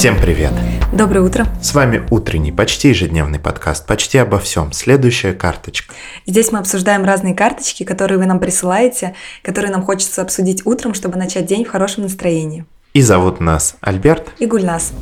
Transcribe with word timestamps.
Всем 0.00 0.16
привет! 0.18 0.54
Доброе 0.94 1.20
утро. 1.20 1.46
С 1.60 1.74
вами 1.74 2.02
утренний, 2.08 2.52
почти 2.52 2.88
ежедневный 2.88 3.38
подкаст, 3.38 3.86
почти 3.86 4.16
обо 4.16 4.38
всем. 4.38 4.72
Следующая 4.72 5.34
карточка. 5.34 5.94
Здесь 6.24 6.52
мы 6.52 6.58
обсуждаем 6.58 7.04
разные 7.04 7.34
карточки, 7.34 7.84
которые 7.84 8.16
вы 8.16 8.24
нам 8.24 8.40
присылаете, 8.40 9.14
которые 9.42 9.70
нам 9.70 9.82
хочется 9.82 10.22
обсудить 10.22 10.64
утром, 10.64 10.94
чтобы 10.94 11.18
начать 11.18 11.44
день 11.44 11.66
в 11.66 11.68
хорошем 11.68 12.04
настроении. 12.04 12.64
И 12.94 13.02
зовут 13.02 13.40
нас 13.40 13.76
Альберт 13.82 14.32
и 14.38 14.46
Гульнас. 14.46 14.94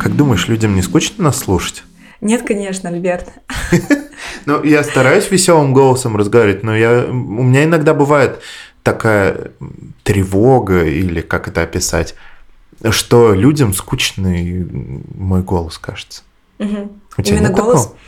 Как 0.00 0.16
думаешь, 0.16 0.48
людям 0.48 0.74
не 0.74 0.82
скучно 0.82 1.22
нас 1.22 1.38
слушать? 1.38 1.84
Нет, 2.20 2.42
конечно, 2.46 2.88
Альберт. 2.88 3.28
Ну, 4.46 4.62
я 4.64 4.82
стараюсь 4.82 5.30
веселым 5.30 5.74
голосом 5.74 6.16
разговаривать, 6.16 6.62
но 6.62 6.74
я, 6.74 7.04
у 7.06 7.12
меня 7.12 7.64
иногда 7.64 7.92
бывает 7.92 8.40
такая 8.82 9.52
тревога, 10.04 10.84
или 10.84 11.20
как 11.20 11.48
это 11.48 11.62
описать, 11.62 12.14
что 12.90 13.34
людям 13.34 13.74
скучный 13.74 14.66
мой 15.14 15.42
голос, 15.42 15.78
кажется. 15.78 16.22
Угу. 16.58 16.92
У 17.18 17.22
тебя 17.22 17.36
Именно 17.36 17.50
голос? 17.50 17.82
Такого? 17.82 17.98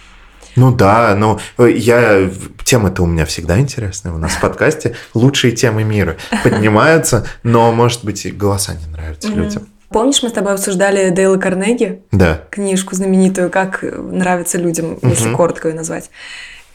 Ну 0.56 0.74
да, 0.74 1.15
но 1.15 1.38
я 1.59 2.29
темы-то 2.65 3.02
у 3.02 3.06
меня 3.06 3.24
всегда 3.24 3.59
интересные. 3.59 4.15
У 4.15 4.18
нас 4.18 4.32
в 4.32 4.40
подкасте 4.40 4.96
лучшие 5.15 5.52
темы 5.52 5.84
мира 5.84 6.16
поднимаются, 6.43 7.27
но, 7.43 7.73
может 7.73 8.04
быть, 8.04 8.27
и 8.27 8.30
голоса 8.30 8.74
не 8.74 8.87
нравятся 8.87 9.29
людям. 9.29 9.68
Помнишь, 9.91 10.23
мы 10.23 10.29
с 10.29 10.33
тобой 10.33 10.55
обсуждали 10.55 11.10
Дейла 11.10 11.37
Карнеги? 11.37 12.02
Да. 12.13 12.43
Книжку 12.51 12.95
знаменитую 12.95 13.51
«Как 13.51 13.83
нравится 13.83 14.57
людям», 14.57 14.99
если 15.02 15.29
угу. 15.29 15.37
коротко 15.37 15.69
ее 15.69 15.74
назвать. 15.74 16.10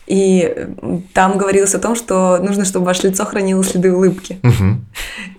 И 0.05 0.67
там 1.13 1.37
говорилось 1.37 1.73
о 1.73 1.79
том, 1.79 1.95
что 1.95 2.37
нужно, 2.37 2.63
чтобы 2.65 2.85
ваше 2.85 3.07
лицо 3.07 3.25
хранило 3.25 3.63
следы 3.63 3.91
улыбки. 3.91 4.39
Угу. 4.43 4.81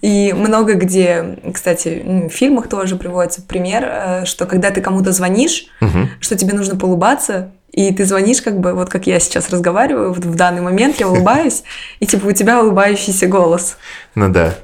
И 0.00 0.32
много 0.32 0.74
где, 0.74 1.38
кстати, 1.54 2.02
в 2.28 2.30
фильмах 2.30 2.68
тоже 2.68 2.96
приводится 2.96 3.42
пример, 3.42 3.84
э, 3.86 4.24
что 4.24 4.46
когда 4.46 4.70
ты 4.70 4.80
кому-то 4.80 5.12
звонишь, 5.12 5.66
угу. 5.80 6.08
что 6.18 6.36
тебе 6.36 6.54
нужно 6.54 6.76
поулыбаться, 6.76 7.52
и 7.70 7.92
ты 7.92 8.06
звонишь, 8.06 8.40
как 8.40 8.58
бы, 8.58 8.72
вот 8.72 8.88
как 8.88 9.06
я 9.06 9.20
сейчас 9.20 9.50
разговариваю, 9.50 10.12
вот 10.12 10.24
в 10.24 10.34
данный 10.34 10.62
момент 10.62 10.98
я 10.98 11.08
улыбаюсь, 11.08 11.62
и 12.00 12.06
типа 12.06 12.26
у 12.26 12.32
тебя 12.32 12.62
улыбающийся 12.62 13.26
голос. 13.26 13.76
Ну 14.14 14.32
да. 14.32 14.54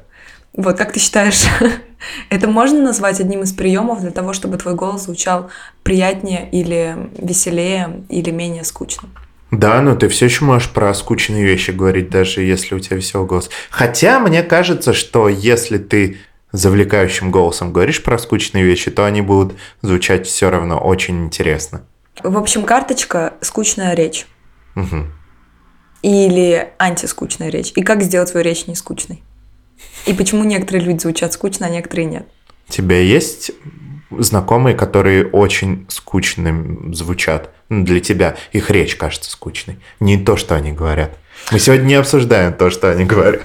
Вот, 0.54 0.76
как 0.76 0.92
ты 0.92 1.00
считаешь, 1.00 1.44
это 2.30 2.48
можно 2.48 2.82
назвать 2.82 3.20
одним 3.20 3.42
из 3.42 3.52
приемов 3.52 4.00
для 4.00 4.10
того, 4.10 4.32
чтобы 4.32 4.58
твой 4.58 4.74
голос 4.74 5.04
звучал 5.04 5.50
приятнее 5.82 6.48
или 6.50 7.10
веселее, 7.16 8.04
или 8.08 8.30
менее 8.30 8.64
скучно? 8.64 9.08
Да, 9.50 9.82
но 9.82 9.94
ты 9.94 10.08
все 10.08 10.26
еще 10.26 10.44
можешь 10.44 10.70
про 10.70 10.92
скучные 10.94 11.44
вещи 11.44 11.72
говорить, 11.72 12.08
даже 12.08 12.42
если 12.42 12.74
у 12.74 12.78
тебя 12.80 12.96
веселый 12.96 13.26
голос. 13.26 13.50
Хотя 13.70 14.18
мне 14.18 14.42
кажется, 14.42 14.94
что 14.94 15.28
если 15.28 15.76
ты 15.78 16.18
завлекающим 16.52 17.30
голосом 17.30 17.72
говоришь 17.72 18.02
про 18.02 18.18
скучные 18.18 18.64
вещи, 18.64 18.90
то 18.90 19.04
они 19.04 19.20
будут 19.20 19.58
звучать 19.80 20.26
все 20.26 20.50
равно 20.50 20.78
очень 20.78 21.24
интересно. 21.24 21.82
В 22.22 22.36
общем, 22.36 22.64
карточка 22.64 23.34
скучная 23.40 23.94
речь. 23.94 24.26
Угу. 24.76 25.06
Или 26.02 26.72
антискучная 26.78 27.48
речь. 27.48 27.72
И 27.74 27.82
как 27.82 28.02
сделать 28.02 28.28
свою 28.28 28.44
речь 28.44 28.66
не 28.66 28.74
скучной? 28.74 29.22
И 30.06 30.12
почему 30.12 30.44
некоторые 30.44 30.84
люди 30.84 31.00
звучат 31.00 31.32
скучно, 31.32 31.66
а 31.66 31.70
некоторые 31.70 32.06
нет? 32.06 32.26
Тебя 32.68 32.98
есть 32.98 33.52
знакомые, 34.10 34.74
которые 34.74 35.26
очень 35.26 35.86
скучным 35.88 36.94
звучат 36.94 37.50
ну, 37.68 37.84
для 37.84 38.00
тебя? 38.00 38.36
Их 38.52 38.70
речь 38.70 38.96
кажется 38.96 39.30
скучной. 39.30 39.78
Не 40.00 40.18
то, 40.18 40.36
что 40.36 40.54
они 40.54 40.72
говорят. 40.72 41.16
Мы 41.50 41.58
сегодня 41.58 41.84
не 41.84 41.94
обсуждаем 41.94 42.52
то, 42.52 42.70
что 42.70 42.90
они 42.90 43.04
говорят. 43.04 43.42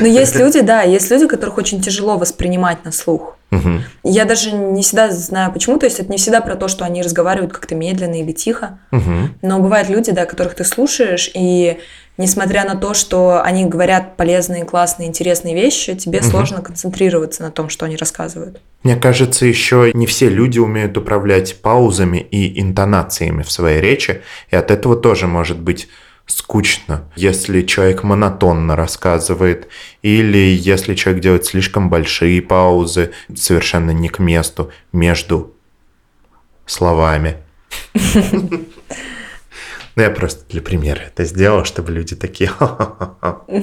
Но 0.00 0.06
есть 0.06 0.34
люди, 0.34 0.60
да, 0.60 0.82
есть 0.82 1.10
люди, 1.10 1.26
которых 1.26 1.58
очень 1.58 1.80
тяжело 1.80 2.18
воспринимать 2.18 2.84
на 2.84 2.92
слух. 2.92 3.35
Угу. 3.52 3.70
Я 4.04 4.24
даже 4.24 4.52
не 4.52 4.82
всегда 4.82 5.10
знаю 5.10 5.52
почему, 5.52 5.78
то 5.78 5.86
есть 5.86 6.00
это 6.00 6.10
не 6.10 6.18
всегда 6.18 6.40
про 6.40 6.56
то, 6.56 6.68
что 6.68 6.84
они 6.84 7.02
разговаривают 7.02 7.52
как-то 7.52 7.74
медленно 7.74 8.20
или 8.20 8.32
тихо. 8.32 8.78
Угу. 8.92 9.12
Но 9.42 9.60
бывают 9.60 9.88
люди, 9.88 10.10
да, 10.10 10.26
которых 10.26 10.54
ты 10.54 10.64
слушаешь, 10.64 11.30
и 11.32 11.78
несмотря 12.16 12.64
на 12.64 12.74
то, 12.74 12.94
что 12.94 13.42
они 13.42 13.64
говорят 13.66 14.16
полезные, 14.16 14.64
классные, 14.64 15.08
интересные 15.08 15.54
вещи, 15.54 15.94
тебе 15.94 16.18
угу. 16.20 16.26
сложно 16.26 16.60
концентрироваться 16.60 17.42
на 17.42 17.50
том, 17.50 17.68
что 17.68 17.86
они 17.86 17.96
рассказывают. 17.96 18.60
Мне 18.82 18.96
кажется, 18.96 19.46
еще 19.46 19.90
не 19.94 20.06
все 20.06 20.28
люди 20.28 20.58
умеют 20.58 20.96
управлять 20.96 21.60
паузами 21.60 22.18
и 22.18 22.60
интонациями 22.60 23.42
в 23.42 23.50
своей 23.50 23.80
речи, 23.80 24.22
и 24.50 24.56
от 24.56 24.70
этого 24.70 24.96
тоже 24.96 25.26
может 25.26 25.58
быть 25.58 25.88
скучно, 26.26 27.04
если 27.14 27.62
человек 27.62 28.02
монотонно 28.02 28.76
рассказывает, 28.76 29.68
или 30.02 30.38
если 30.38 30.94
человек 30.94 31.22
делает 31.22 31.46
слишком 31.46 31.88
большие 31.88 32.42
паузы, 32.42 33.12
совершенно 33.34 33.92
не 33.92 34.08
к 34.08 34.18
месту, 34.18 34.70
между 34.92 35.54
словами. 36.66 37.38
Ну, 37.94 40.02
я 40.02 40.10
просто 40.10 40.44
для 40.50 40.60
примера 40.60 41.00
это 41.00 41.24
сделал, 41.24 41.64
чтобы 41.64 41.90
люди 41.90 42.14
такие 42.14 42.50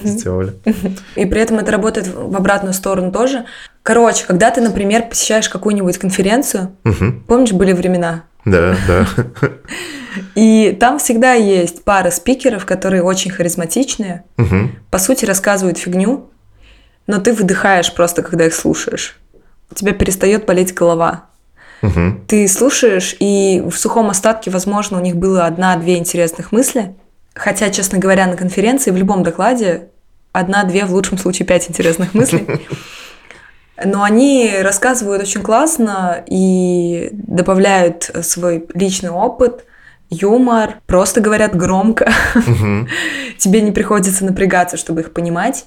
сделали. 0.03 0.55
И 1.15 1.25
при 1.25 1.41
этом 1.41 1.59
это 1.59 1.71
работает 1.71 2.07
в 2.07 2.35
обратную 2.35 2.73
сторону 2.73 3.11
тоже. 3.11 3.45
Короче, 3.83 4.25
когда 4.25 4.49
ты, 4.49 4.59
например, 4.59 5.09
посещаешь 5.09 5.47
какую-нибудь 5.47 5.99
конференцию, 5.99 6.75
помнишь, 7.27 7.51
были 7.51 7.73
времена? 7.73 8.23
Да, 8.45 8.75
да. 8.87 9.07
И 10.35 10.75
там 10.79 10.99
всегда 10.99 11.33
есть 11.33 11.83
пара 11.83 12.11
спикеров, 12.11 12.65
которые 12.65 13.03
очень 13.03 13.31
харизматичные, 13.31 14.23
угу. 14.37 14.69
по 14.89 14.97
сути 14.97 15.25
рассказывают 15.25 15.77
фигню, 15.77 16.29
но 17.07 17.19
ты 17.19 17.33
выдыхаешь 17.33 17.93
просто, 17.93 18.23
когда 18.23 18.45
их 18.45 18.53
слушаешь. 18.53 19.19
У 19.71 19.75
тебя 19.75 19.93
перестает 19.93 20.45
болеть 20.45 20.73
голова. 20.73 21.25
Угу. 21.81 22.21
Ты 22.27 22.47
слушаешь, 22.47 23.15
и 23.19 23.61
в 23.65 23.75
сухом 23.75 24.09
остатке, 24.09 24.51
возможно, 24.51 24.97
у 24.97 25.01
них 25.01 25.15
было 25.15 25.45
одна-две 25.45 25.97
интересных 25.97 26.51
мысли. 26.51 26.95
Хотя, 27.33 27.69
честно 27.71 27.97
говоря, 27.97 28.27
на 28.27 28.37
конференции 28.37 28.91
в 28.91 28.95
любом 28.95 29.23
докладе 29.23 29.89
одна-две, 30.31 30.85
в 30.85 30.93
лучшем 30.93 31.17
случае 31.17 31.45
пять 31.45 31.69
интересных 31.69 32.13
мыслей. 32.13 32.47
Но 33.83 34.03
они 34.03 34.51
рассказывают 34.61 35.23
очень 35.23 35.41
классно 35.41 36.23
и 36.27 37.09
добавляют 37.11 38.09
свой 38.21 38.65
личный 38.73 39.09
опыт– 39.09 39.65
юмор, 40.13 40.79
просто 40.85 41.21
говорят 41.21 41.55
громко. 41.55 42.11
Угу. 42.35 42.87
тебе 43.37 43.61
не 43.61 43.71
приходится 43.71 44.25
напрягаться, 44.25 44.77
чтобы 44.77 45.01
их 45.01 45.13
понимать, 45.13 45.65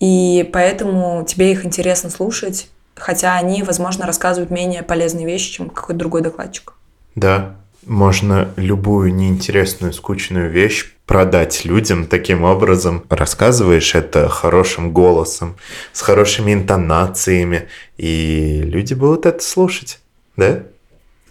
и 0.00 0.48
поэтому 0.52 1.24
тебе 1.26 1.52
их 1.52 1.64
интересно 1.64 2.10
слушать, 2.10 2.68
хотя 2.94 3.34
они, 3.36 3.62
возможно, 3.62 4.06
рассказывают 4.06 4.50
менее 4.50 4.82
полезные 4.82 5.26
вещи, 5.26 5.52
чем 5.52 5.70
какой-то 5.70 5.98
другой 5.98 6.22
докладчик. 6.22 6.74
Да, 7.14 7.56
можно 7.86 8.48
любую 8.56 9.14
неинтересную, 9.14 9.92
скучную 9.92 10.50
вещь 10.50 10.94
продать 11.06 11.64
людям 11.64 12.06
таким 12.06 12.44
образом. 12.44 13.04
Рассказываешь 13.08 13.94
это 13.94 14.28
хорошим 14.28 14.92
голосом, 14.92 15.56
с 15.92 16.00
хорошими 16.00 16.54
интонациями, 16.54 17.68
и 17.96 18.62
люди 18.64 18.94
будут 18.94 19.26
это 19.26 19.42
слушать, 19.42 20.00
да? 20.36 20.62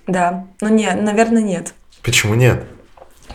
Да, 0.06 0.46
ну 0.62 0.70
нет, 0.70 1.02
наверное, 1.02 1.42
нет. 1.42 1.74
Почему 2.04 2.36
нет? 2.36 2.66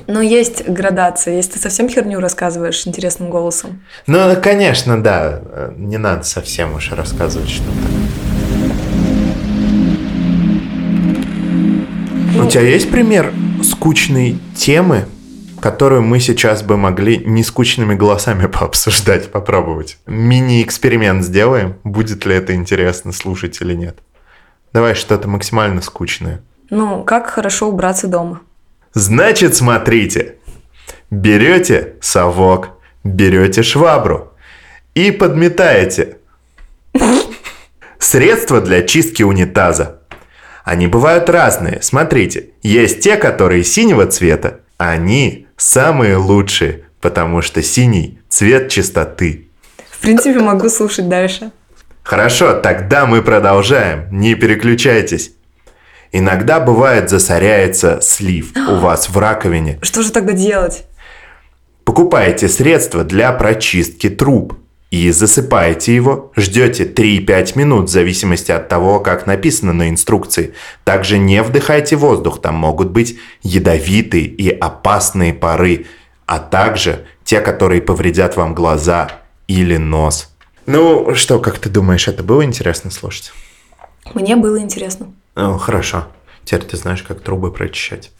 Ну, 0.06 0.21
есть 0.21 0.69
градация. 0.69 1.34
Если 1.37 1.53
ты 1.53 1.59
совсем 1.59 1.89
херню 1.89 2.21
рассказываешь 2.21 2.87
интересным 2.87 3.31
голосом. 3.31 3.83
Ну, 4.07 4.37
конечно, 4.41 5.03
да. 5.03 5.72
Не 5.77 5.97
надо 5.97 6.22
совсем 6.25 6.75
уж 6.75 6.92
рассказывать 6.92 7.48
что-то. 7.48 7.71
Ну, 12.34 12.47
У 12.47 12.48
тебя 12.48 12.63
есть 12.63 12.91
пример 12.91 13.33
скучной 13.65 14.39
темы, 14.54 15.07
которую 15.60 16.03
мы 16.03 16.21
сейчас 16.21 16.63
бы 16.63 16.77
могли 16.77 17.19
не 17.19 17.42
скучными 17.42 17.95
голосами 17.95 18.47
пообсуждать, 18.53 19.33
попробовать? 19.33 19.98
Мини-эксперимент 20.07 21.25
сделаем. 21.25 21.77
Будет 21.84 22.27
ли 22.27 22.34
это 22.34 22.54
интересно 22.54 23.13
слушать 23.13 23.60
или 23.60 23.75
нет? 23.75 23.98
Давай 24.72 24.95
что-то 24.95 25.27
максимально 25.27 25.81
скучное. 25.81 26.42
Ну, 26.71 27.03
как 27.03 27.28
хорошо 27.28 27.69
убраться 27.69 28.07
дома. 28.07 28.42
Значит, 28.93 29.55
смотрите. 29.55 30.37
Берете 31.11 31.95
совок, 32.01 32.71
берете 33.05 33.63
швабру 33.63 34.33
и 34.95 35.11
подметаете. 35.11 36.19
Средства 37.99 38.61
для 38.61 38.83
чистки 38.83 39.23
унитаза. 39.23 40.01
Они 40.65 40.87
бывают 40.87 41.31
разные. 41.31 41.81
Смотрите, 41.83 42.51
есть 42.63 43.01
те, 43.01 43.17
которые 43.17 43.65
синего 43.65 44.07
цвета. 44.07 44.61
Они 44.77 45.47
самые 45.57 46.17
лучшие, 46.17 46.85
потому 47.01 47.43
что 47.43 47.63
синий– 47.63 48.21
цвет 48.29 48.69
чистоты. 48.69 49.49
В 49.91 50.01
принципе, 50.01 50.39
могу 50.41 50.69
слушать 50.69 51.09
дальше. 51.09 51.51
Хорошо, 52.03 52.55
тогда 52.55 53.07
мы 53.07 53.23
продолжаем. 53.23 54.07
Не 54.11 54.35
переключайтесь. 54.35 55.33
Иногда 56.13 56.60
бывает 56.60 57.10
засоряется 57.10 58.01
слив 58.03 58.53
у 58.69 58.77
вас 58.77 59.09
в 59.09 59.19
раковине. 59.19 59.78
Что 59.83 60.03
же 60.03 60.10
тогда 60.10 60.33
делать? 60.33 60.84
Покупаете 61.84 62.49
средства 62.49 63.05
для 63.05 63.33
прочистки 63.33 64.10
труб 64.10 64.55
и 64.91 65.10
засыпаете 65.10 65.95
его, 65.95 66.33
ждете 66.37 66.84
3-5 66.84 67.59
минут 67.59 67.89
в 67.89 67.93
зависимости 67.93 68.51
от 68.51 68.69
того, 68.69 69.01
как 69.01 69.27
написано 69.27 69.72
на 69.72 69.91
инструкции. 69.91 70.55
Также 70.84 71.19
не 71.19 71.43
вдыхайте 71.43 71.97
воздух, 71.97 72.41
там 72.41 72.54
могут 72.54 72.91
быть 72.91 73.19
ядовитые 73.43 74.25
и 74.25 74.49
опасные 74.51 75.34
пары, 75.34 75.87
а 76.27 76.39
также 76.39 77.07
те, 77.25 77.41
которые 77.41 77.83
повредят 77.83 78.37
вам 78.37 78.54
глаза 78.54 79.11
или 79.47 79.77
нос. 79.77 80.31
Ну 80.66 81.15
что, 81.15 81.39
как 81.39 81.59
ты 81.59 81.69
думаешь, 81.69 82.09
это 82.09 82.22
было 82.22 82.45
интересно 82.45 82.91
слушать? 82.91 83.33
Мне 84.15 84.37
было 84.37 84.59
интересно. 84.59 85.13
Ну, 85.39 85.57
хорошо. 85.57 86.09
Теперь 86.45 86.65
ты 86.65 86.77
знаешь, 86.77 87.05
как 87.05 87.21
трубы 87.21 87.53
прочищать. 87.53 88.11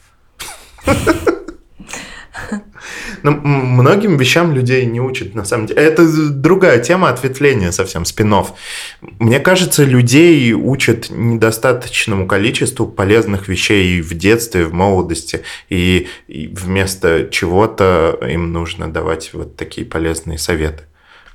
Но 3.23 3.31
ну, 3.31 3.41
многим 3.41 4.15
вещам 4.15 4.53
людей 4.53 4.85
не 4.85 5.01
учат, 5.01 5.35
на 5.35 5.43
самом 5.43 5.65
деле. 5.65 5.81
Это 5.81 6.07
другая 6.29 6.79
тема 6.79 7.09
ответвления 7.09 7.71
совсем, 7.71 8.05
спинов. 8.05 8.53
Мне 9.01 9.41
кажется, 9.41 9.83
людей 9.83 10.53
учат 10.53 11.09
недостаточному 11.09 12.25
количеству 12.25 12.87
полезных 12.87 13.49
вещей 13.49 13.99
в 13.99 14.13
детстве, 14.13 14.63
в 14.63 14.73
молодости, 14.73 15.43
и, 15.67 16.07
и 16.29 16.47
вместо 16.47 17.27
чего-то 17.29 18.17
им 18.21 18.53
нужно 18.53 18.89
давать 18.89 19.33
вот 19.33 19.57
такие 19.57 19.85
полезные 19.85 20.37
советы, 20.37 20.83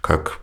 как 0.01 0.41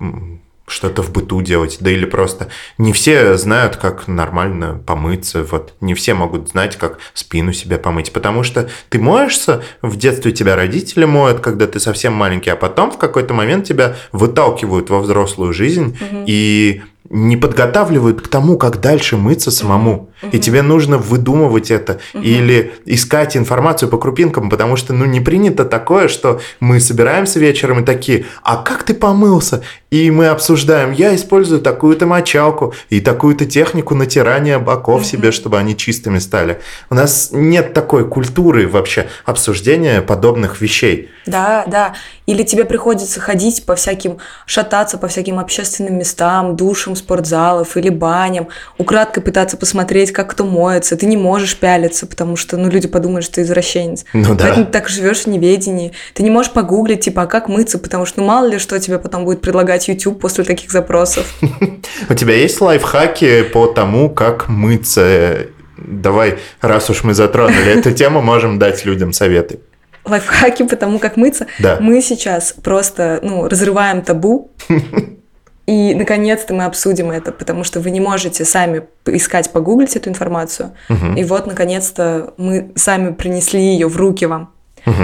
что-то 0.71 1.03
в 1.03 1.11
быту 1.11 1.41
делать, 1.41 1.77
да 1.79 1.91
или 1.91 2.05
просто 2.05 2.47
не 2.77 2.93
все 2.93 3.37
знают, 3.37 3.75
как 3.75 4.07
нормально 4.07 4.81
помыться, 4.85 5.43
вот 5.43 5.73
не 5.81 5.93
все 5.93 6.13
могут 6.13 6.49
знать, 6.49 6.77
как 6.77 6.99
спину 7.13 7.53
себе 7.53 7.77
помыть, 7.77 8.11
потому 8.13 8.43
что 8.43 8.69
ты 8.89 8.99
моешься, 8.99 9.63
в 9.81 9.95
детстве 9.97 10.31
тебя 10.31 10.55
родители 10.55 11.05
моют, 11.05 11.41
когда 11.41 11.67
ты 11.67 11.79
совсем 11.79 12.13
маленький, 12.13 12.49
а 12.49 12.55
потом 12.55 12.91
в 12.91 12.97
какой-то 12.97 13.33
момент 13.33 13.67
тебя 13.67 13.95
выталкивают 14.11 14.89
во 14.89 14.99
взрослую 14.99 15.53
жизнь, 15.53 15.97
угу. 15.99 16.23
и 16.25 16.81
не 17.09 17.35
подготавливают 17.35 18.21
к 18.21 18.27
тому, 18.27 18.57
как 18.57 18.79
дальше 18.79 19.17
мыться 19.17 19.51
самому. 19.51 20.10
И 20.31 20.39
тебе 20.39 20.61
нужно 20.61 20.97
выдумывать 20.97 21.71
это 21.71 21.99
uh-huh. 22.13 22.21
или 22.23 22.73
искать 22.85 23.35
информацию 23.35 23.89
по 23.89 23.97
крупинкам, 23.97 24.49
потому 24.49 24.75
что 24.75 24.93
ну 24.93 25.05
не 25.05 25.19
принято 25.19 25.65
такое, 25.65 26.07
что 26.07 26.39
мы 26.59 26.79
собираемся 26.79 27.39
вечером 27.39 27.81
и 27.81 27.85
такие, 27.85 28.25
а 28.43 28.57
как 28.57 28.83
ты 28.83 28.93
помылся? 28.93 29.61
И 29.89 30.09
мы 30.09 30.27
обсуждаем, 30.27 30.91
я 30.91 31.15
использую 31.15 31.59
такую-то 31.59 32.05
мочалку 32.05 32.73
и 32.89 33.01
такую-то 33.01 33.45
технику 33.45 33.95
натирания 33.95 34.59
боков 34.59 35.01
uh-huh. 35.01 35.05
себе, 35.05 35.31
чтобы 35.31 35.57
они 35.57 35.75
чистыми 35.75 36.19
стали. 36.19 36.59
У 36.89 36.95
нас 36.95 37.29
нет 37.31 37.73
такой 37.73 38.07
культуры 38.07 38.67
вообще 38.67 39.07
обсуждения 39.25 40.01
подобных 40.01 40.61
вещей. 40.61 41.09
Да, 41.25 41.65
да. 41.67 41.93
Или 42.25 42.43
тебе 42.43 42.65
приходится 42.65 43.19
ходить 43.19 43.65
по 43.65 43.75
всяким, 43.75 44.17
шататься 44.45 44.97
по 44.97 45.07
всяким 45.07 45.39
общественным 45.39 45.97
местам, 45.97 46.55
душам, 46.55 46.95
спортзалов 46.95 47.75
или 47.77 47.89
баням, 47.89 48.47
украдкой 48.77 49.23
пытаться 49.23 49.57
посмотреть, 49.57 50.10
как 50.11 50.29
кто 50.31 50.45
моется. 50.45 50.97
Ты 50.97 51.05
не 51.05 51.17
можешь 51.17 51.57
пялиться, 51.57 52.05
потому 52.05 52.35
что 52.35 52.57
ну, 52.57 52.69
люди 52.69 52.87
подумают, 52.87 53.25
что 53.25 53.35
ты 53.35 53.41
извращенец. 53.41 54.05
Ну 54.13 54.35
да. 54.35 54.45
Поэтому 54.45 54.65
ты 54.65 54.71
так 54.71 54.89
живешь 54.89 55.21
в 55.21 55.27
неведении. 55.27 55.93
Ты 56.13 56.23
не 56.23 56.29
можешь 56.29 56.51
погуглить, 56.51 57.01
типа, 57.01 57.23
а 57.23 57.25
как 57.27 57.47
мыться, 57.47 57.79
потому 57.79 58.05
что 58.05 58.21
ну 58.21 58.27
мало 58.27 58.47
ли 58.47 58.59
что 58.59 58.79
тебе 58.79 58.99
потом 58.99 59.25
будет 59.25 59.41
предлагать 59.41 59.87
YouTube 59.87 60.19
после 60.19 60.43
таких 60.43 60.71
запросов. 60.71 61.25
У 62.09 62.13
тебя 62.13 62.35
есть 62.35 62.61
лайфхаки 62.61 63.43
по 63.43 63.67
тому, 63.67 64.09
как 64.09 64.47
мыться? 64.47 65.47
Давай, 65.77 66.37
раз 66.61 66.89
уж 66.89 67.03
мы 67.03 67.13
затронули 67.13 67.79
эту 67.79 67.91
тему, 67.93 68.21
можем 68.21 68.59
дать 68.59 68.85
людям 68.85 69.13
советы 69.13 69.59
лайфхаки 70.03 70.63
по 70.63 70.75
тому, 70.75 70.97
как 70.99 71.15
мыться. 71.15 71.45
Да. 71.59 71.77
Мы 71.79 72.01
сейчас 72.01 72.53
просто 72.53 73.19
ну, 73.21 73.47
разрываем 73.47 74.01
табу 74.01 74.51
И, 75.67 75.93
наконец-то, 75.95 76.53
мы 76.53 76.65
обсудим 76.65 77.11
это, 77.11 77.31
потому 77.31 77.63
что 77.63 77.79
вы 77.79 77.91
не 77.91 77.99
можете 77.99 78.45
сами 78.45 78.83
искать, 79.05 79.51
погуглить 79.51 79.95
эту 79.95 80.09
информацию. 80.09 80.71
Угу. 80.89 81.13
И 81.17 81.23
вот, 81.23 81.47
наконец-то, 81.47 82.33
мы 82.37 82.71
сами 82.75 83.13
принесли 83.13 83.61
ее 83.61 83.87
в 83.87 83.95
руки 83.95 84.25
вам. 84.25 84.51
Угу. 84.85 85.03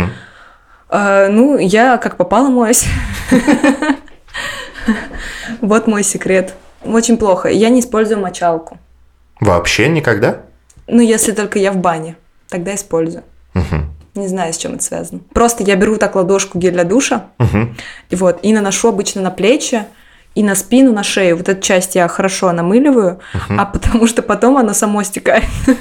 А, 0.89 1.27
ну, 1.29 1.57
я 1.57 1.97
как 1.97 2.17
попала 2.17 2.49
моюсь. 2.49 2.85
Вот 5.61 5.87
мой 5.87 6.03
секрет. 6.03 6.53
Очень 6.85 7.17
плохо. 7.17 7.49
Я 7.49 7.69
не 7.69 7.81
использую 7.81 8.21
мочалку. 8.21 8.77
Вообще 9.41 9.89
никогда? 9.89 10.43
Ну, 10.87 11.01
если 11.01 11.31
только 11.31 11.59
я 11.59 11.71
в 11.71 11.77
бане. 11.77 12.15
Тогда 12.49 12.75
использую. 12.75 13.23
Не 14.17 14.27
знаю, 14.27 14.51
с 14.51 14.57
чем 14.57 14.73
это 14.73 14.83
связано. 14.83 15.21
Просто 15.33 15.63
я 15.63 15.75
беру 15.75 15.97
так 15.97 16.15
ладошку 16.15 16.57
гель 16.57 16.71
для 16.71 16.83
душа, 16.83 17.27
и 18.09 18.15
вот, 18.15 18.39
и 18.41 18.51
наношу 18.51 18.89
обычно 18.89 19.21
на 19.21 19.29
плечи, 19.29 19.83
и 20.37 20.43
на 20.43 20.55
спину, 20.55 20.93
на 20.93 21.03
шею. 21.03 21.35
Вот 21.35 21.49
эту 21.49 21.61
часть 21.61 21.95
я 21.95 22.07
хорошо 22.07 22.51
намыливаю, 22.51 23.19
угу. 23.33 23.55
а 23.57 23.65
потому 23.65 24.05
что 24.05 24.21
потом 24.21 24.57
оно 24.57 24.73
само 24.73 25.03
стекает. 25.03 25.43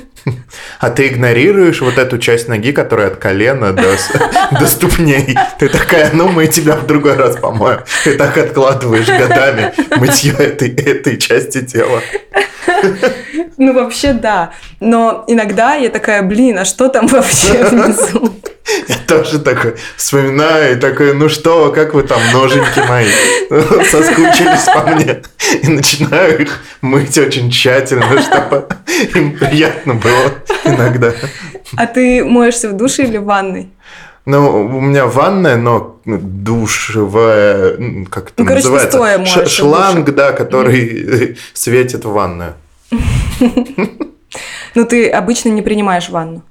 А 0.81 0.91
ты 0.91 1.07
игнорируешь 1.07 1.81
вот 1.83 1.99
эту 1.99 2.19
часть 2.19 2.49
ноги, 2.49 2.73
которая 2.73 3.07
от 3.07 3.17
колена 3.17 3.73
до, 3.73 3.97
до 4.59 4.67
ступней. 4.67 5.39
Ты 5.61 5.69
такая, 5.69 6.11
ну 6.13 6.27
мы 6.27 6.49
тебя 6.49 6.75
в 6.75 6.85
другой 6.85 7.15
раз 7.15 7.37
помоем. 7.37 7.79
Ты 8.03 8.17
так 8.17 8.37
откладываешь 8.37 9.07
годами 9.07 9.73
мытье 9.97 10.33
этой, 10.33 10.71
этой 10.71 11.17
части 11.19 11.63
тела. 11.63 12.01
Ну, 13.59 13.73
вообще, 13.73 14.13
да. 14.13 14.53
Но 14.81 15.25
иногда 15.27 15.75
я 15.75 15.89
такая, 15.89 16.23
блин, 16.23 16.59
а 16.59 16.65
что 16.65 16.89
там 16.89 17.07
вообще 17.07 17.65
внизу? 17.71 18.35
Я 18.89 18.97
тоже 19.07 19.39
такой 19.39 19.77
вспоминаю 19.97 20.77
и 20.77 20.81
такой, 20.81 21.15
ну 21.15 21.29
что, 21.29 21.71
как 21.71 21.95
вы 21.95 22.03
там, 22.03 22.21
ноженьки 22.33 22.81
мои, 22.89 23.07
соскучились 23.91 24.65
по 24.75 24.91
мне. 24.91 25.23
И 25.63 25.69
начинаю 25.69 26.43
их 26.43 26.61
мыть 26.81 27.17
очень 27.17 27.51
тщательно, 27.51 28.21
чтобы 28.21 28.67
им 29.15 29.39
приятно 29.39 29.95
было 29.95 30.33
иногда. 30.65 31.13
А 31.77 31.87
ты 31.87 32.25
моешься 32.25 32.69
в 32.69 32.77
душе 32.77 33.05
или 33.05 33.19
в 33.19 33.25
ванной? 33.25 33.71
Ну, 34.27 34.67
у 34.67 34.81
меня 34.81 35.07
ванная, 35.07 35.57
но 35.57 36.01
душевая, 36.05 37.77
как 38.11 38.31
это 38.31 38.43
ну, 38.43 38.55
называется? 38.55 38.99
Короче, 38.99 39.31
Ш- 39.31 39.47
шланг, 39.47 40.13
да, 40.15 40.33
который 40.33 41.37
светит 41.55 42.05
в 42.05 42.11
ванную. 42.11 42.55
Ну, 44.75 44.85
ты 44.85 45.09
обычно 45.09 45.49
не 45.49 45.63
принимаешь 45.63 46.11
ванну? 46.11 46.43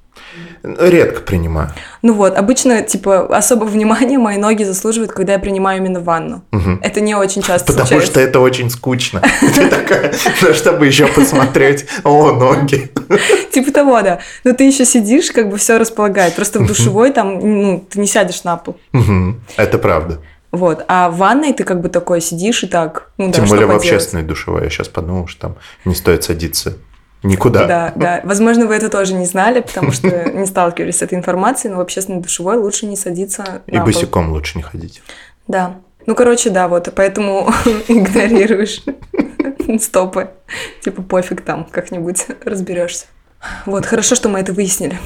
Редко 0.62 1.20
принимаю. 1.20 1.70
Ну 2.02 2.14
вот, 2.14 2.36
обычно, 2.36 2.82
типа, 2.82 3.36
особого 3.36 3.68
внимания 3.68 4.18
мои 4.18 4.36
ноги 4.36 4.64
заслуживают, 4.64 5.12
когда 5.12 5.34
я 5.34 5.38
принимаю 5.38 5.78
именно 5.78 6.00
ванну. 6.00 6.42
Угу. 6.52 6.78
Это 6.82 7.00
не 7.00 7.14
очень 7.14 7.42
часто 7.42 7.66
Потому 7.66 7.86
случается. 7.86 8.12
что 8.12 8.20
это 8.20 8.40
очень 8.40 8.70
скучно. 8.70 9.22
Ты 9.40 9.68
такая, 9.68 10.14
ну, 10.42 10.54
чтобы 10.54 10.86
еще 10.86 11.06
посмотреть, 11.06 11.86
о, 12.04 12.32
ноги. 12.32 12.90
Типа 13.52 13.72
того, 13.72 14.02
да. 14.02 14.20
Но 14.44 14.52
ты 14.52 14.64
еще 14.64 14.84
сидишь, 14.84 15.30
как 15.30 15.48
бы 15.48 15.56
все 15.56 15.78
располагает. 15.78 16.34
Просто 16.34 16.60
в 16.60 16.66
душевой 16.66 17.12
там, 17.12 17.38
ну, 17.40 17.86
ты 17.88 18.00
не 18.00 18.06
сядешь 18.06 18.44
на 18.44 18.56
пол. 18.56 18.76
Это 19.56 19.78
правда. 19.78 20.20
Вот. 20.52 20.84
А 20.88 21.10
в 21.10 21.16
ванной 21.16 21.52
ты 21.52 21.64
как 21.64 21.80
бы 21.80 21.88
такой 21.88 22.20
сидишь 22.20 22.62
и 22.62 22.66
так, 22.66 23.10
ну 23.18 23.30
Тем 23.30 23.46
более 23.46 23.66
в 23.66 23.72
общественной 23.72 24.22
душевой. 24.22 24.64
Я 24.64 24.70
сейчас 24.70 24.88
подумал, 24.88 25.26
что 25.26 25.40
там 25.42 25.56
не 25.84 25.94
стоит 25.94 26.24
садиться 26.24 26.76
Никуда. 27.22 27.66
Да, 27.66 27.92
да. 27.96 28.20
Возможно, 28.24 28.66
вы 28.66 28.74
это 28.74 28.88
тоже 28.88 29.14
не 29.14 29.26
знали, 29.26 29.60
потому 29.60 29.90
что 29.92 30.30
не 30.30 30.46
сталкивались 30.46 30.98
с 30.98 31.02
этой 31.02 31.14
информацией, 31.18 31.72
но 31.72 31.78
в 31.78 31.80
общественной 31.80 32.20
душевой 32.20 32.56
лучше 32.56 32.86
не 32.86 32.96
садиться 32.96 33.62
И 33.66 33.78
босиком 33.78 34.30
лучше 34.32 34.58
не 34.58 34.62
ходить. 34.62 35.02
Да. 35.48 35.76
Ну, 36.06 36.14
короче, 36.14 36.50
да, 36.50 36.68
вот, 36.68 36.92
поэтому 36.94 37.50
игнорируешь 37.88 38.82
стопы. 39.80 40.30
Типа 40.82 41.02
пофиг 41.02 41.40
там, 41.40 41.66
как-нибудь 41.70 42.26
разберешься. 42.44 43.06
Вот, 43.64 43.86
хорошо, 43.86 44.14
что 44.14 44.28
мы 44.28 44.40
это 44.40 44.52
выяснили. 44.52 44.98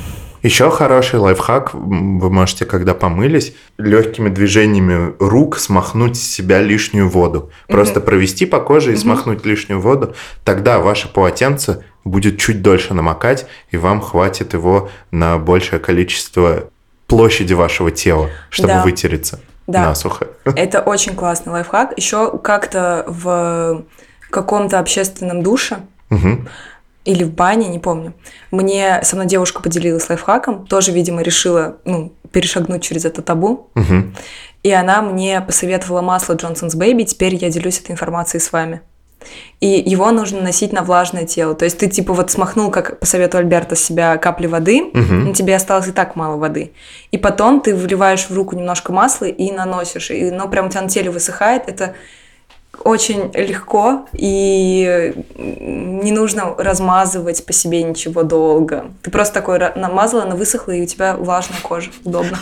Еще 0.43 0.71
хороший 0.71 1.19
лайфхак, 1.19 1.75
вы 1.75 2.31
можете, 2.31 2.65
когда 2.65 2.95
помылись, 2.95 3.55
легкими 3.77 4.31
движениями 4.31 5.15
рук 5.19 5.59
смахнуть 5.59 6.17
с 6.17 6.23
себя 6.23 6.63
лишнюю 6.63 7.11
воду. 7.11 7.51
Просто 7.69 8.01
mm-hmm. 8.01 8.05
провести 8.05 8.47
по 8.47 8.59
коже 8.61 8.93
и 8.93 8.95
mm-hmm. 8.95 8.99
смахнуть 8.99 9.45
лишнюю 9.45 9.81
воду. 9.81 10.15
Тогда 10.43 10.79
ваше 10.79 11.13
полотенце 11.13 11.85
будет 12.05 12.39
чуть 12.39 12.63
дольше 12.63 12.95
намокать, 12.95 13.47
и 13.71 13.77
вам 13.77 14.01
хватит 14.01 14.53
его 14.53 14.91
на 15.11 15.39
большее 15.39 15.81
количество 15.81 16.71
площади 17.07 17.55
вашего 17.55 17.91
тела, 17.91 18.31
чтобы 18.51 18.75
да. 18.75 18.83
вытереться 18.83 19.41
да. 19.67 19.87
насухо. 19.87 20.29
Это 20.45 20.81
очень 20.81 21.15
классный 21.15 21.53
лайфхак. 21.53 21.95
Еще 21.97 22.39
как-то 22.39 23.05
в 23.07 23.85
каком-то 24.31 24.79
общественном 24.79 25.43
душе 25.43 25.79
угу 26.09 26.47
или 27.05 27.25
в 27.25 27.33
бане, 27.33 27.69
не 27.69 27.79
помню. 27.79 28.15
Мне 28.51 29.01
со 29.03 29.17
мной 29.17 29.27
девушка 29.27 29.63
поделилась 29.63 30.09
лайфхаком, 30.09 30.67
тоже, 30.67 30.93
видимо, 30.93 31.23
решила 31.23 31.77
ну, 31.85 32.13
перешагнуть 32.31 32.83
через 32.83 33.05
это 33.05 33.23
табу. 33.23 33.71
Угу. 33.75 34.13
И 34.63 34.71
она 34.71 35.01
мне 35.01 35.41
посоветовала 35.41 36.03
масло 36.03 36.35
Johnson's 36.35 36.77
Baby. 36.77 37.05
Теперь 37.05 37.35
я 37.35 37.51
делюсь 37.51 37.81
этой 37.81 37.93
информацией 37.93 38.41
с 38.41 38.53
вами. 38.53 38.83
И 39.61 39.67
его 39.67 40.11
нужно 40.11 40.41
носить 40.41 40.73
на 40.73 40.83
влажное 40.83 41.27
тело. 41.27 41.55
То 41.55 41.65
есть 41.67 41.79
ты 41.79 41.89
типа 41.89 42.13
вот 42.15 42.31
смахнул, 42.31 42.71
как 42.71 42.99
по 42.99 43.07
совету 43.07 43.39
Альберта, 43.39 43.77
с 43.77 43.81
себя 43.85 44.17
капли 44.17 44.47
воды, 44.47 44.85
Мгм. 44.93 45.25
но 45.27 45.33
тебе 45.35 45.55
осталось 45.57 45.89
и 45.89 45.93
так 45.93 46.17
мало 46.17 46.37
воды. 46.37 46.73
И 47.11 47.19
потом 47.19 47.61
ты 47.61 47.75
вливаешь 47.75 48.27
в 48.29 48.35
руку 48.35 48.57
немножко 48.57 48.93
масла 48.93 49.27
и 49.27 49.53
наносишь, 49.53 50.11
и 50.11 50.29
оно 50.31 50.49
прям 50.49 50.67
у 50.67 50.69
тебя 50.71 50.83
на 50.83 50.89
теле 50.89 51.11
высыхает. 51.11 51.65
Это 51.69 51.95
очень 52.85 53.31
легко, 53.35 54.07
и 54.13 55.13
не 55.37 56.13
нужно 56.13 56.55
размазывать 56.57 57.45
по 57.45 57.53
себе 57.53 57.83
ничего 57.83 58.23
долго. 58.23 58.87
Ты 59.03 59.11
просто 59.11 59.35
такой 59.35 59.59
ра- 59.59 59.79
намазала, 59.79 60.23
она 60.23 60.35
высохла, 60.35 60.73
и 60.73 60.83
у 60.83 60.87
тебя 60.87 61.17
влажная 61.17 61.59
кожа. 61.63 61.91
Удобно. 62.05 62.39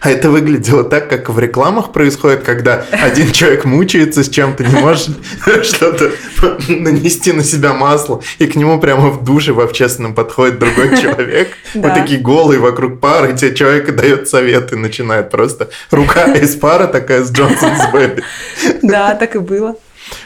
А 0.00 0.10
это 0.10 0.30
выглядело 0.30 0.84
так, 0.84 1.08
как 1.08 1.28
в 1.28 1.38
рекламах 1.38 1.92
происходит, 1.92 2.42
когда 2.42 2.84
один 2.90 3.30
человек 3.32 3.64
мучается 3.64 4.22
с 4.24 4.28
чем-то, 4.28 4.64
не 4.64 4.80
может 4.80 5.10
что-то 5.62 6.10
нанести 6.68 7.32
на 7.32 7.44
себя 7.44 7.72
масло, 7.72 8.22
и 8.38 8.46
к 8.46 8.56
нему 8.56 8.80
прямо 8.80 9.10
в 9.10 9.24
душе 9.24 9.52
в 9.52 9.60
общественном 9.60 10.14
подходит 10.14 10.58
другой 10.58 10.96
человек. 11.00 11.48
Вот 11.74 11.94
такие 11.94 12.20
голые 12.20 12.60
вокруг 12.60 13.00
пары, 13.00 13.32
и 13.32 13.36
тебе 13.36 13.54
человек 13.54 13.94
дает 13.94 14.28
советы, 14.28 14.76
начинает 14.76 15.30
просто 15.30 15.68
рука 15.90 16.32
из 16.34 16.56
пара 16.56 16.86
такая 16.86 17.22
с 17.24 17.30
Джонсон's 17.30 17.80
Baby. 17.92 18.22
Да, 18.82 19.14
так 19.14 19.36
и 19.36 19.38
было. 19.38 19.76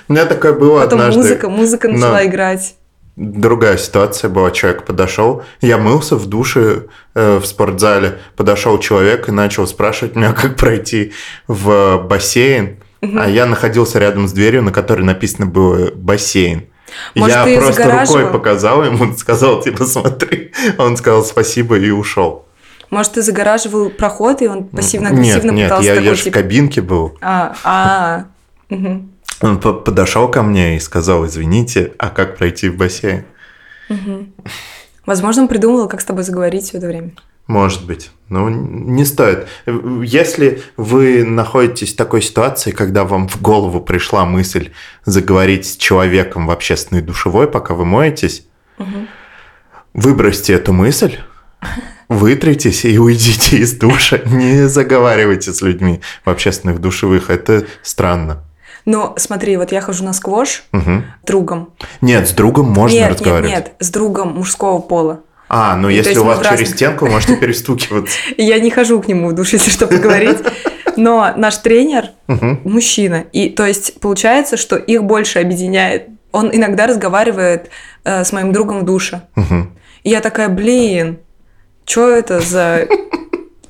У 0.09 0.13
меня 0.13 0.25
такое 0.27 0.53
было 0.53 0.81
Потом 0.81 1.01
однажды. 1.01 1.21
музыка, 1.21 1.49
музыка 1.49 1.89
начала 1.89 2.19
Но- 2.21 2.25
играть. 2.25 2.77
Другая 3.17 3.79
ситуация 3.79 4.29
была, 4.29 4.51
человек 4.51 4.85
подошел, 4.85 5.43
я 5.63 5.79
мылся 5.79 6.17
в 6.17 6.27
душе 6.27 6.83
э, 7.15 7.39
в 7.39 7.47
спортзале, 7.47 8.19
подошел 8.37 8.79
человек 8.79 9.29
и 9.31 9.33
начал 9.33 9.67
спрашивать 9.67 10.17
меня, 10.17 10.33
как 10.41 10.57
пройти 10.57 11.13
в 11.49 11.97
бассейн, 12.05 12.77
а 13.01 13.27
я 13.29 13.47
находился 13.47 13.99
рядом 13.99 14.29
с 14.29 14.33
дверью, 14.33 14.63
на 14.63 14.73
которой 14.73 15.03
написано 15.03 15.47
было 15.47 15.91
бассейн. 15.95 16.67
Может, 17.15 17.37
я 17.47 17.59
просто 17.59 17.73
загораживал? 17.73 18.21
рукой 18.21 18.33
показал 18.33 18.85
ему, 18.85 19.17
сказал, 19.17 19.63
типа, 19.63 19.85
смотри. 19.87 20.53
Он 20.79 20.97
сказал 20.97 21.25
спасибо 21.25 21.79
и 21.79 21.91
ушел. 21.91 22.45
Может, 22.91 23.13
ты 23.15 23.23
загораживал 23.23 23.91
проход, 23.91 24.43
и 24.43 24.47
он 24.47 24.59
Нет, 24.59 24.71
пассивно-агрессивно 24.73 25.51
нет, 25.51 25.69
пытался 25.69 25.89
я, 25.89 25.95
я 25.95 26.01
такой, 26.01 26.15
же 26.15 26.21
в 26.21 26.25
типа, 26.25 26.39
кабинке 26.39 26.81
был. 26.83 27.17
А, 27.21 27.55
а, 27.65 28.25
мгм, 28.69 29.11
Он 29.43 29.61
по- 29.61 29.73
подошел 29.75 30.29
ко 30.31 30.43
мне 30.43 30.77
и 30.77 30.81
сказал, 30.81 31.27
извините, 31.27 31.93
а 31.99 32.09
как 32.11 32.37
пройти 32.37 32.69
в 32.69 32.77
бассейн? 32.77 33.25
мгм. 33.89 34.33
Возможно, 35.05 35.43
он 35.43 35.49
придумывал, 35.49 35.89
как 35.89 36.01
с 36.01 36.05
тобой 36.05 36.25
заговорить 36.25 36.65
все 36.65 36.79
это 36.79 36.89
время. 36.89 37.13
Может 37.47 37.87
быть. 37.87 38.11
Но 38.29 38.49
не 38.51 39.05
стоит. 39.05 39.47
Если 40.03 40.63
вы 40.77 41.23
находитесь 41.23 41.93
в 41.93 41.97
такой 41.97 42.21
ситуации, 42.23 42.73
когда 42.73 43.05
вам 43.05 43.29
в 43.29 43.41
голову 43.41 43.81
пришла 43.81 44.25
мысль 44.25 44.73
заговорить 45.05 45.65
с 45.67 45.77
человеком 45.77 46.47
в 46.49 46.51
общественной 46.51 47.03
душевой, 47.03 47.47
пока 47.47 47.75
вы 47.75 47.85
моетесь, 47.85 48.45
Мгм. 48.79 49.07
выбросьте 49.95 50.55
эту 50.55 50.73
мысль, 50.73 51.19
вытритесь 52.09 52.85
и 52.85 52.99
уйдите 52.99 53.59
из 53.59 53.75
душа. 53.75 54.19
Не 54.27 54.67
заговаривайте 54.69 55.53
с 55.53 55.63
людьми 55.63 56.01
в 56.25 56.31
общественных 56.31 56.81
душевых. 56.81 57.31
Это 57.31 57.65
странно. 57.83 58.43
Но 58.87 59.15
смотри, 59.19 59.57
вот 59.57 59.73
я 59.73 59.81
хожу 59.81 60.05
на 60.05 60.13
сквош 60.15 60.65
с 60.73 61.27
другом. 61.27 61.71
Нет, 62.01 62.29
с 62.29 62.33
другом 62.33 62.71
можно 62.71 62.97
нет, 62.97 63.11
разговаривать. 63.11 63.51
нет, 63.51 63.65
нет, 63.67 63.75
с 63.81 63.91
другом 63.91 64.35
мужского 64.37 64.79
пола. 64.79 65.21
А, 65.49 65.77
ну 65.77 65.89
И 65.89 65.95
если 65.95 66.19
у 66.19 66.25
вас 66.25 66.39
через 66.39 66.51
разных- 66.51 66.69
стенку, 66.69 67.07
можете 67.07 67.37
перестукиваться. 67.37 68.17
Я 68.37 68.59
не 68.59 68.71
хожу 68.71 69.01
к 69.01 69.09
нему 69.09 69.29
в 69.29 69.35
душ, 69.35 69.53
если 69.53 69.71
что, 69.71 69.87
поговорить. 69.87 70.39
Но 70.97 71.33
наш 71.37 71.59
тренер 71.59 72.11
мужчина. 72.29 73.25
И 73.33 73.51
то 73.51 73.67
есть 73.67 74.01
получается, 74.01 74.57
что 74.57 74.77
их 74.77 75.05
больше 75.05 75.41
объединяет. 75.41 76.09
Он 76.33 76.51
иногда 76.53 76.87
разговаривает 76.87 77.71
э, 78.05 78.25
с 78.25 78.33
моим 78.33 78.53
другом 78.53 78.81
в 78.81 78.85
душе. 78.85 79.23
И 80.03 80.11
я 80.11 80.21
такая, 80.21 80.49
блин, 80.49 81.19
что 81.85 82.09
это 82.09 82.41
за... 82.41 82.87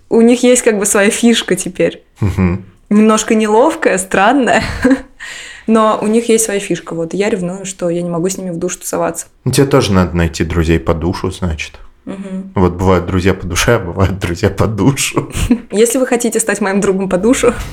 У 0.08 0.20
них 0.20 0.42
есть 0.42 0.62
как 0.62 0.78
бы 0.78 0.87
своя 0.87 1.11
фишка 1.11 1.56
теперь. 1.56 2.04
Немножко 2.88 3.34
неловкая, 3.34 3.98
странная. 3.98 4.62
Но 5.66 5.98
у 6.00 6.06
них 6.06 6.28
есть 6.28 6.44
своя 6.44 6.60
фишка. 6.60 6.94
Вот 6.94 7.12
я 7.14 7.28
ревную, 7.28 7.66
что 7.66 7.90
я 7.90 8.02
не 8.02 8.10
могу 8.10 8.28
с 8.28 8.38
ними 8.38 8.50
в 8.50 8.58
душ 8.58 8.76
тусоваться. 8.76 9.26
Ну, 9.44 9.50
Тебе 9.50 9.66
тоже 9.66 9.92
надо 9.92 10.16
найти 10.16 10.44
друзей 10.44 10.78
по 10.78 10.94
душу, 10.94 11.32
значит. 11.32 11.80
Мгм. 12.04 12.52
Вот 12.54 12.74
бывают 12.74 13.06
друзья 13.06 13.34
по 13.34 13.44
душе, 13.46 13.74
а 13.74 13.78
бывают 13.80 14.20
друзья 14.20 14.48
по 14.48 14.68
душу. 14.68 15.32
Если 15.72 15.98
вы 15.98 16.06
хотите 16.06 16.38
стать 16.38 16.60
моим 16.60 16.80
другом 16.80 17.08
по 17.08 17.18
душу, 17.18 17.52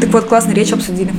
Так 0.00 0.10
вот, 0.10 0.24
классно 0.26 0.52
речь 0.52 0.72
обсудили. 0.72 1.10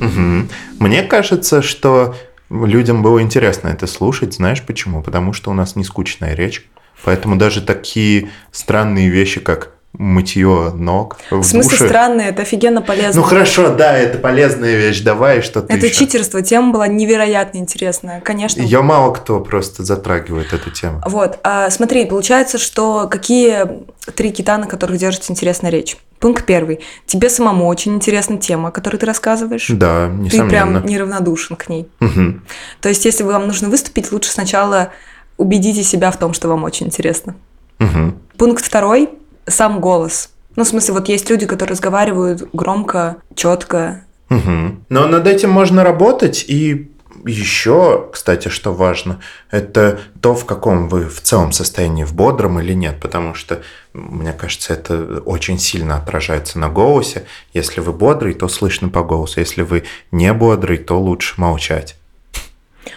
Мгм. 0.00 0.50
Мне 0.78 1.02
кажется, 1.02 1.62
что 1.62 2.14
людям 2.50 3.02
было 3.02 3.22
интересно 3.22 3.68
это 3.68 3.86
слушать. 3.86 4.34
Знаешь 4.34 4.62
почему? 4.62 5.02
Потому 5.02 5.32
что 5.32 5.50
у 5.50 5.54
нас 5.54 5.74
не 5.74 5.84
скучная 5.84 6.34
речь. 6.34 6.68
Поэтому 7.04 7.36
даже 7.36 7.60
такие 7.62 8.30
странные 8.52 9.08
вещи, 9.08 9.40
как 9.40 9.70
мытье 9.94 10.70
ног 10.74 11.16
в, 11.30 11.40
В 11.40 11.44
смысле 11.44 11.76
душе- 11.78 11.86
странно, 11.88 12.20
это 12.20 12.42
офигенно 12.42 12.82
полезно. 12.82 13.20
Ну 13.22 13.26
хорошо, 13.26 13.74
да, 13.74 13.96
это 13.96 14.18
полезная 14.18 14.76
вещь. 14.76 15.00
Давай 15.00 15.40
что-то 15.42 15.72
это 15.72 15.86
еще. 15.86 15.94
читерство. 16.06 16.42
Тема 16.42 16.72
была 16.72 16.86
невероятно 16.86 17.58
интересная, 17.58 18.20
конечно. 18.20 18.60
Ее 18.60 18.82
мало 18.82 19.12
кто 19.14 19.40
просто 19.40 19.82
затрагивает 19.84 20.52
эту 20.52 20.70
тему. 20.70 21.02
Вот, 21.06 21.38
а, 21.42 21.70
смотри, 21.70 22.04
получается, 22.04 22.58
что 22.58 23.08
какие 23.10 23.66
три 24.14 24.30
кита, 24.30 24.58
на 24.58 24.66
которых 24.66 24.98
держится 24.98 25.32
интересная 25.32 25.70
речь? 25.70 25.96
Пункт 26.20 26.44
первый. 26.46 26.80
Тебе 27.06 27.30
самому 27.30 27.66
очень 27.66 27.94
интересна 27.94 28.36
тема, 28.38 28.68
о 28.68 28.72
которой 28.72 28.96
ты 28.98 29.06
рассказываешь. 29.06 29.66
Да, 29.70 30.08
Ты 30.08 30.12
несомненно. 30.14 30.48
прям 30.80 30.86
неравнодушен 30.86 31.56
к 31.56 31.68
ней. 31.68 31.88
Мгм. 32.00 32.44
То 32.80 32.88
есть, 32.88 33.04
если 33.04 33.22
вам 33.22 33.46
нужно 33.46 33.68
выступить, 33.68 34.12
лучше 34.12 34.30
сначала 34.30 34.90
убедите 35.38 35.82
себя 35.82 36.10
в 36.10 36.18
том, 36.18 36.34
что 36.34 36.48
вам 36.48 36.64
очень 36.64 36.86
интересно. 36.86 37.34
Мгм. 37.78 38.18
Пункт 38.36 38.64
второй– 38.64 39.08
сам 39.46 39.80
голос. 39.80 40.30
Ну, 40.56 40.64
в 40.64 40.68
смысле, 40.68 40.94
вот 40.94 41.08
есть 41.08 41.30
люди, 41.30 41.46
которые 41.46 41.72
разговаривают 41.72 42.48
громко, 42.52 43.16
четко. 43.34 44.02
Мгм. 44.28 44.84
Но 44.88 45.06
над 45.06 45.26
этим 45.26 45.50
можно 45.50 45.84
работать. 45.84 46.44
И 46.48 46.90
еще, 47.24 48.08
кстати, 48.12 48.48
что 48.48 48.72
важно, 48.72 49.20
это 49.50 50.00
то, 50.20 50.34
в 50.34 50.44
каком 50.44 50.88
вы 50.88 51.08
в 51.08 51.20
целом 51.20 51.52
состоянии, 51.52 52.04
в 52.04 52.14
бодром 52.14 52.58
или 52.60 52.72
нет. 52.72 53.00
Потому 53.00 53.34
что, 53.34 53.62
мне 53.92 54.32
кажется, 54.32 54.72
это 54.72 55.22
очень 55.24 55.58
сильно 55.58 55.96
отражается 55.96 56.58
на 56.58 56.68
голосе. 56.68 57.24
Если 57.54 57.80
вы 57.80 57.92
бодрый, 57.92 58.34
то 58.34 58.48
слышно 58.48 58.88
по 58.88 59.02
голосу. 59.02 59.40
Если 59.40 59.62
вы 59.62 59.84
не 60.10 60.32
бодрый, 60.32 60.78
то 60.78 61.00
лучше 61.00 61.34
молчать. 61.36 61.97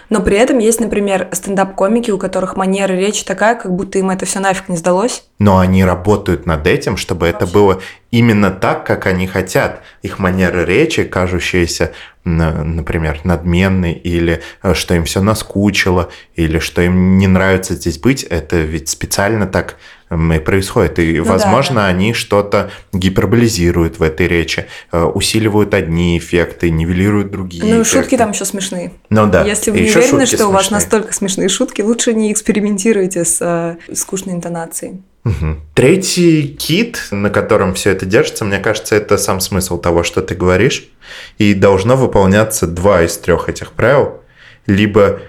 Но 0.10 0.22
при 0.22 0.38
этом 0.38 0.60
есть, 0.60 0.80
например, 0.80 1.30
стендап-комики, 1.32 2.12
у 2.12 2.18
которых 2.18 2.56
манера 2.56 2.94
речи 2.94 3.24
такая, 3.26 3.56
как 3.56 3.74
будто 3.74 4.00
им 4.00 4.10
это 4.10 4.26
все 4.26 4.40
нафиг 4.40 4.70
не 4.70 4.78
сдалось. 4.78 5.24
Но 5.40 5.60
они 5.60 5.84
работают 5.84 6.46
над 6.46 6.68
этим, 6.68 6.98
чтобы 6.98 7.28
это 7.28 7.48
было 7.48 7.82
именно 8.12 8.52
так, 8.52 8.86
как 8.86 9.08
они 9.08 9.28
хотят. 9.28 9.82
Их 10.02 10.20
манера 10.20 10.64
речи, 10.66 11.04
кажущаяся, 11.04 11.94
например, 12.24 13.22
надменной, 13.24 13.94
или 13.94 14.42
э, 14.62 14.74
что 14.74 14.94
им 14.94 15.06
все 15.06 15.22
наскучило, 15.22 16.10
или 16.36 16.60
что 16.60 16.82
им 16.82 17.18
не 17.18 17.28
нравится 17.28 17.74
здесь 17.74 17.98
быть, 17.98 18.24
это 18.24 18.58
ведь 18.58 18.90
специально 18.90 19.48
так 19.48 19.78
происходит. 20.12 21.00
И, 21.00 21.20
Ну 21.20 21.26
да, 21.26 21.32
возможно, 21.32 21.76
да. 21.76 21.88
они 21.88 22.14
что-то 22.14 22.70
гиперболизируют 22.94 24.00
в 24.00 24.04
этой 24.04 24.28
речи, 24.28 24.66
э, 24.92 25.04
усиливают 25.04 25.74
одни 25.74 26.18
эффекты, 26.18 26.70
нивелируют 26.70 27.32
другие 27.32 27.64
ну 27.64 27.82
эффекты. 27.82 28.02
шутки 28.02 28.18
там 28.18 28.32
еще 28.32 28.46
смешные. 28.46 28.92
Ну 29.10 29.28
да. 29.28 29.44
Если 29.46 29.72
вы 29.72 29.78
И 29.78 29.84
не 29.84 29.90
уверены, 29.92 30.26
что 30.26 30.48
у 30.48 30.52
вас 30.52 30.68
смешные. 30.68 30.80
настолько 30.82 31.14
смешные 31.14 31.50
шутки, 31.50 31.82
лучше 31.82 32.14
не 32.14 32.32
экспериментируйте 32.32 33.24
с 33.26 33.38
э, 33.42 33.94
скучной 33.94 34.34
интонацией. 34.34 35.02
Мгм. 35.24 35.62
Третий 35.76 36.48
кит, 36.48 37.00
на 37.12 37.30
котором 37.30 37.76
все 37.76 37.92
это 37.92 38.06
держится, 38.08 38.44
мне 38.44 38.58
кажется, 38.58 38.96
это 38.96 39.18
сам 39.18 39.40
смысл 39.40 39.78
того, 39.80 40.04
что 40.04 40.22
ты 40.22 40.34
говоришь. 40.36 40.90
И 41.38 41.54
должно 41.54 41.96
выполняться 41.96 42.66
два 42.68 43.04
из 43.04 43.18
трех 43.18 43.48
этих 43.48 43.72
правил. 43.74 44.22
Либо 44.66 45.20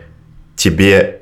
тебе 0.56 1.20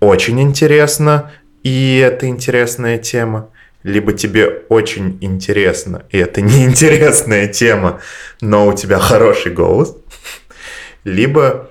очень 0.00 0.40
интересно, 0.40 1.30
и 1.62 1.98
это 1.98 2.26
интересная 2.26 2.98
тема, 2.98 3.50
либо 3.82 4.12
тебе 4.12 4.64
очень 4.68 5.18
интересно, 5.20 6.04
и 6.10 6.18
это 6.18 6.40
неинтересная 6.40 7.48
тема, 7.52 8.00
но 8.40 8.66
у 8.66 8.72
тебя 8.74 8.98
хороший 8.98 9.52
голос, 9.52 9.96
либо 11.04 11.70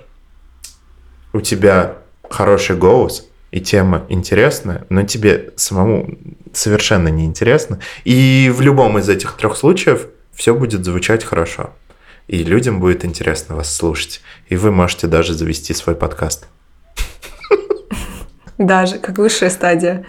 у 1.32 1.40
тебя 1.40 1.98
хороший 2.28 2.76
голос, 2.76 3.26
и 3.50 3.60
тема 3.60 4.06
интересная, 4.08 4.86
но 4.90 5.02
тебе 5.02 5.52
самому 5.56 6.18
совершенно 6.52 7.08
неинтересно. 7.08 7.80
И 8.04 8.50
в 8.54 8.60
любом 8.60 8.98
из 8.98 9.08
этих 9.08 9.36
трех 9.36 9.56
случаев 9.56 10.06
все 10.32 10.54
будет 10.54 10.84
звучать 10.84 11.24
хорошо. 11.24 11.70
И 12.28 12.44
людям 12.44 12.78
будет 12.78 13.04
интересно 13.04 13.56
вас 13.56 13.74
слушать. 13.74 14.20
И 14.48 14.56
вы 14.56 14.70
можете 14.70 15.08
даже 15.08 15.34
завести 15.34 15.74
свой 15.74 15.96
подкаст. 15.96 16.46
Даже 18.60 18.98
как 18.98 19.16
высшая 19.16 19.48
стадия. 19.48 20.04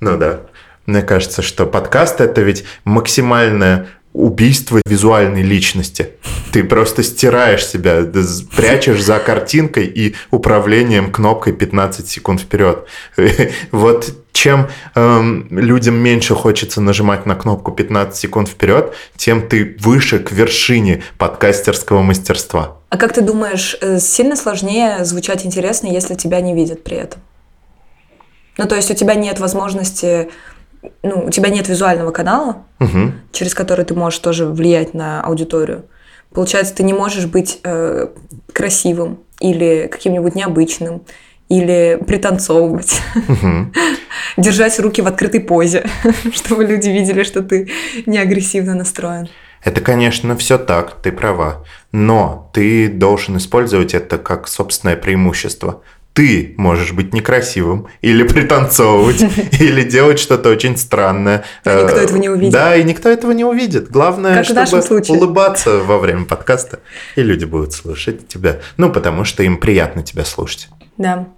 Ну 0.00 0.18
да. 0.18 0.40
Мне 0.84 1.00
кажется, 1.00 1.40
что 1.40 1.64
подкаст 1.64 2.20
это 2.20 2.42
ведь 2.42 2.64
максимальное 2.84 3.86
убийство 4.12 4.80
визуальной 4.86 5.42
личности. 5.42 6.10
Ты 6.52 6.62
просто 6.62 7.02
стираешь 7.02 7.66
себя, 7.66 8.02
прячешь 8.54 9.02
за 9.02 9.18
картинкой 9.18 9.86
и 9.86 10.14
управлением 10.30 11.10
кнопкой 11.10 11.54
15 11.54 12.06
секунд 12.08 12.40
вперед. 12.42 12.86
Вот 13.72 14.14
чем 14.32 14.68
эм, 14.94 15.48
людям 15.50 15.94
меньше 15.94 16.34
хочется 16.34 16.82
нажимать 16.82 17.24
на 17.24 17.34
кнопку 17.34 17.72
15 17.72 18.14
секунд 18.14 18.48
вперед, 18.50 18.92
тем 19.16 19.48
ты 19.48 19.74
выше 19.80 20.18
к 20.18 20.32
вершине 20.32 21.02
подкастерского 21.16 22.02
мастерства. 22.02 22.76
А 22.90 22.98
как 22.98 23.14
ты 23.14 23.22
думаешь, 23.22 23.76
э, 23.80 23.98
сильно 23.98 24.36
сложнее 24.36 25.02
звучать 25.06 25.46
интересно, 25.46 25.88
если 25.88 26.14
тебя 26.14 26.42
не 26.42 26.54
видят 26.54 26.84
при 26.84 26.98
этом? 26.98 27.22
Ну, 28.58 28.66
то 28.66 28.74
есть 28.74 28.90
у 28.90 28.94
тебя 28.94 29.14
нет 29.14 29.38
возможности, 29.38 30.30
ну, 31.02 31.24
у 31.26 31.30
тебя 31.30 31.50
нет 31.50 31.68
визуального 31.68 32.10
канала, 32.10 32.64
угу. 32.80 33.12
через 33.32 33.54
который 33.54 33.84
ты 33.84 33.94
можешь 33.94 34.18
тоже 34.18 34.46
влиять 34.46 34.94
на 34.94 35.20
аудиторию. 35.20 35.84
Получается, 36.32 36.74
ты 36.74 36.82
не 36.82 36.92
можешь 36.92 37.26
быть 37.26 37.60
э, 37.64 38.08
красивым 38.52 39.20
или 39.40 39.88
каким-нибудь 39.90 40.34
необычным, 40.34 41.02
или 41.48 42.00
пританцовывать, 42.06 43.00
держать 44.36 44.78
руки 44.80 45.00
в 45.00 45.06
открытой 45.06 45.40
позе, 45.40 45.88
чтобы 46.34 46.64
люди 46.64 46.88
видели, 46.88 47.22
что 47.22 47.42
ты 47.42 47.70
не 48.06 48.18
агрессивно 48.18 48.74
настроен. 48.74 49.28
Это, 49.62 49.80
конечно, 49.80 50.36
все 50.36 50.58
так, 50.58 51.00
ты 51.02 51.10
права. 51.10 51.64
Но 51.90 52.50
ты 52.52 52.88
должен 52.88 53.36
использовать 53.36 53.94
это 53.94 54.18
как 54.18 54.46
собственное 54.46 54.96
преимущество. 54.96 55.82
Ты 56.16 56.54
можешь 56.56 56.92
быть 56.92 57.12
некрасивым, 57.12 57.88
или 58.00 58.26
пританцовывать, 58.26 59.20
или 59.60 59.82
делать 59.82 60.18
что-то 60.18 60.48
очень 60.48 60.78
странное. 60.78 61.44
И 61.62 61.68
никто 61.68 61.98
этого 61.98 62.16
не 62.16 62.30
увидит. 62.30 62.52
Да, 62.54 62.74
и 62.74 62.82
никто 62.84 63.10
этого 63.10 63.32
не 63.32 63.44
увидит. 63.44 63.90
Главное, 63.90 64.42
чтобы 64.42 64.82
улыбаться 65.10 65.80
во 65.80 65.98
время 65.98 66.24
подкаста, 66.24 66.80
и 67.16 67.22
люди 67.22 67.44
будут 67.44 67.74
слушать 67.74 68.28
тебя. 68.28 68.60
Ну, 68.78 68.90
потому 68.90 69.24
что 69.24 69.42
им 69.42 69.58
приятно 69.58 70.02
тебя 70.02 70.24
слушать. 70.24 70.68
Да. 70.96 71.28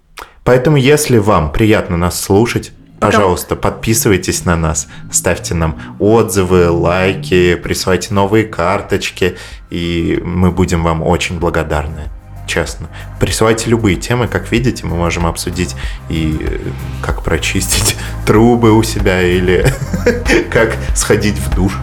Поэтому, 0.44 0.76
если 0.76 1.18
вам 1.18 1.50
приятно 1.50 1.96
нас 1.96 2.20
слушать. 2.20 2.70
Пожалуйста, 3.00 3.54
подписывайтесь 3.54 4.44
на 4.44 4.56
нас, 4.56 4.88
ставьте 5.12 5.54
нам 5.54 5.80
отзывы, 6.00 6.68
лайки, 6.68 7.54
присылайте 7.54 8.12
новые 8.12 8.44
карточки, 8.44 9.36
и 9.70 10.20
мы 10.24 10.50
будем 10.50 10.82
вам 10.82 11.04
очень 11.04 11.38
благодарны. 11.38 12.10
Честно. 12.48 12.88
Присылайте 13.20 13.68
любые 13.68 13.96
темы, 13.96 14.26
как 14.26 14.50
видите, 14.50 14.86
мы 14.86 14.96
можем 14.96 15.26
обсудить 15.26 15.76
и 16.08 16.34
э, 16.40 16.58
как 17.02 17.22
прочистить 17.22 17.96
трубы 18.26 18.72
у 18.72 18.82
себя, 18.82 19.20
или 19.20 19.70
как 20.50 20.74
сходить 20.94 21.36
в 21.36 21.54
душ. 21.54 21.78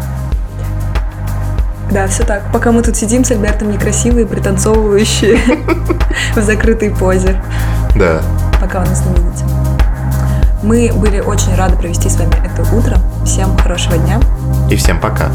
Да, 1.91 2.07
все 2.07 2.23
так. 2.23 2.51
Пока 2.51 2.71
мы 2.71 2.81
тут 2.81 2.97
сидим 2.97 3.23
с 3.23 3.29
Альбертом 3.29 3.71
некрасивые, 3.71 4.25
пританцовывающие 4.25 5.37
в 6.35 6.41
закрытой 6.41 6.89
позе. 6.89 7.39
Да. 7.95 8.23
Пока 8.59 8.79
вы 8.79 8.87
нас 8.87 9.05
не 9.05 9.13
видите. 9.13 9.45
Мы 10.63 10.91
были 10.95 11.19
очень 11.19 11.53
рады 11.55 11.77
провести 11.77 12.09
с 12.09 12.17
вами 12.17 12.33
это 12.43 12.63
утро. 12.75 12.97
Всем 13.23 13.55
хорошего 13.59 13.97
дня. 13.97 14.19
И 14.71 14.75
всем 14.75 14.99
пока. 14.99 15.29